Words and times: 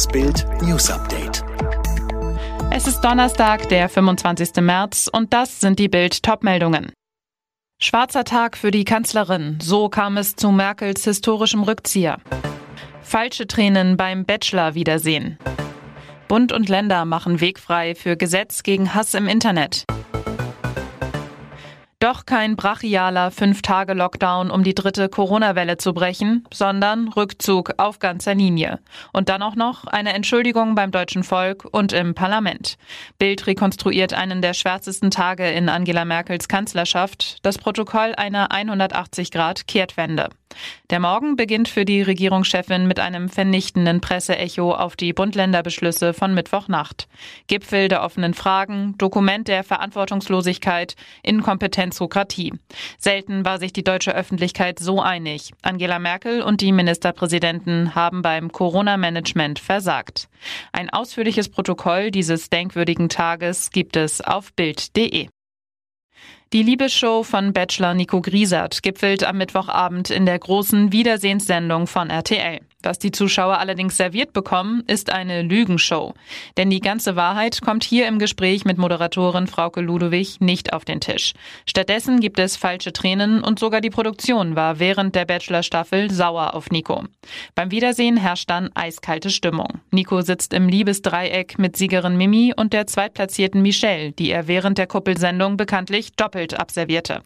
Das 0.00 0.08
Bild 0.08 0.46
News 0.62 0.90
Update. 0.90 1.44
Es 2.70 2.86
ist 2.86 3.02
Donnerstag, 3.02 3.68
der 3.68 3.86
25. 3.86 4.62
März 4.62 5.10
und 5.12 5.34
das 5.34 5.60
sind 5.60 5.78
die 5.78 5.90
Bild 5.90 6.22
Topmeldungen. 6.22 6.90
Schwarzer 7.78 8.24
Tag 8.24 8.56
für 8.56 8.70
die 8.70 8.84
Kanzlerin. 8.84 9.58
So 9.60 9.90
kam 9.90 10.16
es 10.16 10.36
zu 10.36 10.52
Merkels 10.52 11.04
historischem 11.04 11.64
Rückzieher. 11.64 12.16
Falsche 13.02 13.46
Tränen 13.46 13.98
beim 13.98 14.24
Bachelor-Wiedersehen. 14.24 15.36
Bund 16.28 16.50
und 16.50 16.70
Länder 16.70 17.04
machen 17.04 17.42
Weg 17.42 17.58
frei 17.58 17.94
für 17.94 18.16
Gesetz 18.16 18.62
gegen 18.62 18.94
Hass 18.94 19.12
im 19.12 19.28
Internet. 19.28 19.84
Doch 22.00 22.24
kein 22.24 22.56
brachialer 22.56 23.30
Fünf-Tage-Lockdown, 23.30 24.50
um 24.50 24.64
die 24.64 24.74
dritte 24.74 25.10
Corona-Welle 25.10 25.76
zu 25.76 25.92
brechen, 25.92 26.46
sondern 26.50 27.08
Rückzug 27.08 27.74
auf 27.76 27.98
ganzer 27.98 28.34
Linie. 28.34 28.78
Und 29.12 29.28
dann 29.28 29.42
auch 29.42 29.54
noch 29.54 29.84
eine 29.84 30.14
Entschuldigung 30.14 30.74
beim 30.74 30.92
deutschen 30.92 31.24
Volk 31.24 31.66
und 31.70 31.92
im 31.92 32.14
Parlament. 32.14 32.78
Bild 33.18 33.46
rekonstruiert 33.46 34.14
einen 34.14 34.40
der 34.40 34.54
schwärzesten 34.54 35.10
Tage 35.10 35.50
in 35.50 35.68
Angela 35.68 36.06
Merkels 36.06 36.48
Kanzlerschaft, 36.48 37.36
das 37.42 37.58
Protokoll 37.58 38.14
einer 38.16 38.48
180-Grad-Kehrtwende. 38.48 40.30
Der 40.90 41.00
Morgen 41.00 41.36
beginnt 41.36 41.68
für 41.68 41.84
die 41.84 42.02
Regierungschefin 42.02 42.86
mit 42.86 42.98
einem 42.98 43.28
vernichtenden 43.28 44.00
Presseecho 44.00 44.74
auf 44.74 44.96
die 44.96 45.12
Bund-Länder-Beschlüsse 45.12 46.14
von 46.14 46.34
Mittwochnacht. 46.34 47.08
Gipfel 47.46 47.88
der 47.88 48.02
offenen 48.02 48.34
Fragen, 48.34 48.96
Dokument 48.98 49.46
der 49.46 49.62
Verantwortungslosigkeit, 49.62 50.96
Inkompetenzokratie. 51.22 52.54
Selten 52.98 53.44
war 53.44 53.58
sich 53.58 53.72
die 53.72 53.84
deutsche 53.84 54.14
Öffentlichkeit 54.14 54.78
so 54.78 55.00
einig. 55.00 55.52
Angela 55.62 55.98
Merkel 55.98 56.42
und 56.42 56.60
die 56.60 56.72
Ministerpräsidenten 56.72 57.94
haben 57.94 58.22
beim 58.22 58.50
Corona-Management 58.50 59.58
versagt. 59.58 60.28
Ein 60.72 60.90
ausführliches 60.90 61.48
Protokoll 61.48 62.10
dieses 62.10 62.50
denkwürdigen 62.50 63.08
Tages 63.08 63.70
gibt 63.70 63.96
es 63.96 64.20
auf 64.20 64.52
Bild.de. 64.54 65.28
Die 66.52 66.64
Liebesshow 66.64 67.22
von 67.22 67.52
Bachelor 67.52 67.94
Nico 67.94 68.20
Griesert 68.20 68.82
gipfelt 68.82 69.22
am 69.22 69.38
Mittwochabend 69.38 70.10
in 70.10 70.26
der 70.26 70.36
großen 70.36 70.90
Wiedersehenssendung 70.90 71.86
von 71.86 72.10
RTL. 72.10 72.58
Was 72.82 72.98
die 72.98 73.12
Zuschauer 73.12 73.58
allerdings 73.58 73.98
serviert 73.98 74.32
bekommen, 74.32 74.82
ist 74.86 75.12
eine 75.12 75.42
Lügenshow. 75.42 76.14
Denn 76.56 76.70
die 76.70 76.80
ganze 76.80 77.14
Wahrheit 77.14 77.60
kommt 77.60 77.84
hier 77.84 78.08
im 78.08 78.18
Gespräch 78.18 78.64
mit 78.64 78.78
Moderatorin 78.78 79.46
Frauke 79.46 79.82
Ludowig 79.82 80.40
nicht 80.40 80.72
auf 80.72 80.86
den 80.86 81.00
Tisch. 81.00 81.34
Stattdessen 81.66 82.20
gibt 82.20 82.38
es 82.38 82.56
falsche 82.56 82.92
Tränen 82.92 83.44
und 83.44 83.58
sogar 83.58 83.82
die 83.82 83.90
Produktion 83.90 84.56
war 84.56 84.78
während 84.78 85.14
der 85.14 85.26
Bachelor-Staffel 85.26 86.10
sauer 86.10 86.54
auf 86.54 86.70
Nico. 86.70 87.04
Beim 87.54 87.70
Wiedersehen 87.70 88.16
herrscht 88.16 88.48
dann 88.48 88.70
eiskalte 88.74 89.28
Stimmung. 89.28 89.80
Nico 89.90 90.22
sitzt 90.22 90.54
im 90.54 90.68
Liebesdreieck 90.68 91.58
mit 91.58 91.76
Siegerin 91.76 92.16
Mimi 92.16 92.54
und 92.56 92.72
der 92.72 92.86
zweitplatzierten 92.86 93.60
Michelle, 93.60 94.12
die 94.12 94.30
er 94.30 94.48
während 94.48 94.78
der 94.78 94.86
Kuppelsendung 94.86 95.58
bekanntlich 95.58 96.12
doppelt 96.12 96.58
absolvierte. 96.58 97.20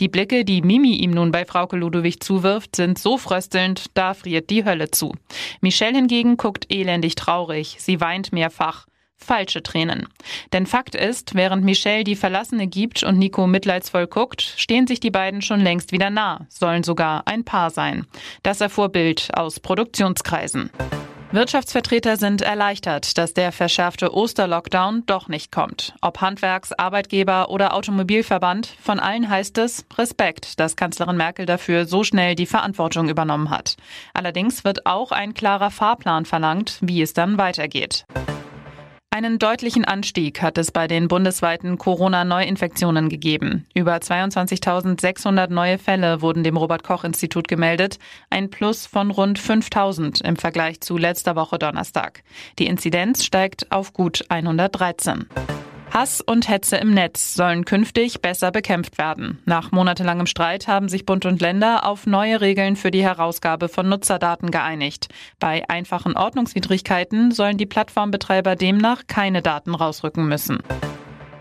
Die 0.00 0.08
Blicke, 0.08 0.44
die 0.44 0.60
Mimi 0.60 0.96
ihm 0.96 1.12
nun 1.12 1.32
bei 1.32 1.46
Frauke 1.46 1.76
Ludowig 1.76 2.20
zuwirft, 2.20 2.76
sind 2.76 2.98
so 2.98 3.16
fröstelnd, 3.16 3.86
da 3.94 4.12
friert 4.12 4.50
die 4.50 4.66
Hölle 4.66 4.90
zu 4.90 4.97
zu. 4.98 5.14
Michelle 5.60 5.96
hingegen 5.96 6.36
guckt 6.36 6.66
elendig 6.70 7.14
traurig. 7.14 7.76
Sie 7.78 8.00
weint 8.00 8.32
mehrfach. 8.32 8.86
Falsche 9.20 9.62
Tränen. 9.64 10.06
Denn 10.52 10.66
Fakt 10.66 10.94
ist, 10.94 11.34
während 11.34 11.64
Michelle 11.64 12.04
die 12.04 12.14
Verlassene 12.14 12.68
gibt 12.68 13.02
und 13.02 13.18
Nico 13.18 13.46
mitleidsvoll 13.48 14.06
guckt, 14.06 14.42
stehen 14.42 14.86
sich 14.86 15.00
die 15.00 15.10
beiden 15.10 15.42
schon 15.42 15.60
längst 15.60 15.90
wieder 15.90 16.08
nah, 16.08 16.46
sollen 16.48 16.84
sogar 16.84 17.26
ein 17.26 17.44
Paar 17.44 17.70
sein. 17.70 18.06
Das 18.44 18.60
erfuhr 18.60 18.90
Bild 18.90 19.30
aus 19.34 19.58
Produktionskreisen. 19.58 20.70
Wirtschaftsvertreter 21.30 22.16
sind 22.16 22.40
erleichtert, 22.40 23.18
dass 23.18 23.34
der 23.34 23.52
verschärfte 23.52 24.14
Osterlockdown 24.14 25.04
doch 25.04 25.28
nicht 25.28 25.52
kommt. 25.52 25.94
Ob 26.00 26.22
Handwerks-, 26.22 26.72
Arbeitgeber 26.72 27.50
oder 27.50 27.74
Automobilverband, 27.74 28.66
von 28.80 28.98
allen 28.98 29.28
heißt 29.28 29.58
es 29.58 29.84
Respekt, 29.98 30.58
dass 30.58 30.74
Kanzlerin 30.74 31.18
Merkel 31.18 31.44
dafür 31.44 31.84
so 31.84 32.02
schnell 32.02 32.34
die 32.34 32.46
Verantwortung 32.46 33.10
übernommen 33.10 33.50
hat. 33.50 33.76
Allerdings 34.14 34.64
wird 34.64 34.86
auch 34.86 35.12
ein 35.12 35.34
klarer 35.34 35.70
Fahrplan 35.70 36.24
verlangt, 36.24 36.78
wie 36.80 37.02
es 37.02 37.12
dann 37.12 37.36
weitergeht. 37.36 38.06
Einen 39.10 39.38
deutlichen 39.38 39.86
Anstieg 39.86 40.42
hat 40.42 40.58
es 40.58 40.70
bei 40.70 40.86
den 40.86 41.08
bundesweiten 41.08 41.78
Corona-Neuinfektionen 41.78 43.08
gegeben. 43.08 43.66
Über 43.74 43.96
22.600 43.96 45.50
neue 45.50 45.78
Fälle 45.78 46.20
wurden 46.20 46.44
dem 46.44 46.56
Robert-Koch-Institut 46.56 47.48
gemeldet, 47.48 47.98
ein 48.28 48.50
Plus 48.50 48.86
von 48.86 49.10
rund 49.10 49.40
5.000 49.40 50.22
im 50.24 50.36
Vergleich 50.36 50.82
zu 50.82 50.98
letzter 50.98 51.36
Woche 51.36 51.58
Donnerstag. 51.58 52.22
Die 52.58 52.66
Inzidenz 52.66 53.24
steigt 53.24 53.72
auf 53.72 53.92
gut 53.92 54.24
113. 54.28 55.26
Hass 55.92 56.20
und 56.20 56.48
Hetze 56.48 56.76
im 56.76 56.92
Netz 56.92 57.34
sollen 57.34 57.64
künftig 57.64 58.20
besser 58.20 58.50
bekämpft 58.50 58.98
werden. 58.98 59.38
Nach 59.46 59.72
monatelangem 59.72 60.26
Streit 60.26 60.68
haben 60.68 60.88
sich 60.88 61.06
Bund 61.06 61.24
und 61.26 61.40
Länder 61.40 61.86
auf 61.86 62.06
neue 62.06 62.40
Regeln 62.40 62.76
für 62.76 62.90
die 62.90 63.02
Herausgabe 63.02 63.68
von 63.68 63.88
Nutzerdaten 63.88 64.50
geeinigt. 64.50 65.08
Bei 65.40 65.68
einfachen 65.68 66.16
Ordnungswidrigkeiten 66.16 67.32
sollen 67.32 67.56
die 67.56 67.66
Plattformbetreiber 67.66 68.54
demnach 68.54 69.02
keine 69.06 69.42
Daten 69.42 69.74
rausrücken 69.74 70.28
müssen. 70.28 70.58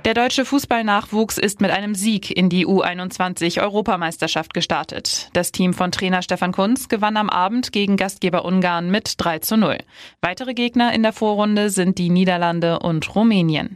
Der 0.08 0.14
deutsche 0.14 0.46
Fußballnachwuchs 0.46 1.38
ist 1.38 1.60
mit 1.60 1.70
einem 1.70 1.94
Sieg 1.94 2.32
in 2.32 2.48
die 2.48 2.66
U21 2.66 3.62
Europameisterschaft 3.62 4.54
gestartet. 4.54 5.30
Das 5.34 5.52
Team 5.52 5.74
von 5.74 5.92
Trainer 5.92 6.22
Stefan 6.22 6.54
Kunz 6.54 6.88
gewann 6.88 7.18
am 7.18 7.30
Abend 7.30 7.74
gegen 7.74 7.98
Gastgeber 7.98 8.46
Ungarn 8.46 8.90
mit 8.90 9.16
3 9.18 9.40
zu 9.40 9.58
0. 9.58 9.80
Weitere 10.22 10.54
Gegner 10.54 10.94
in 10.94 11.04
der 11.04 11.12
Vorrunde 11.12 11.70
sind 11.70 11.98
die 11.98 12.10
Niederlande 12.10 12.80
und 12.80 13.14
Rumänien. 13.14 13.76